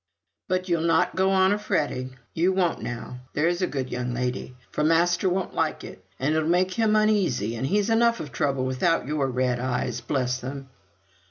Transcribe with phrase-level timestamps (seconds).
[0.47, 4.55] "But you'll not go on a fretting you won't now, there's a good young lady
[4.71, 8.65] for master won't like it, and it'll make him uneasy, and he's enough of trouble
[8.65, 10.69] without your red eyes, bless them."